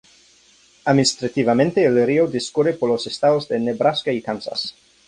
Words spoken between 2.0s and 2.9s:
río discurre por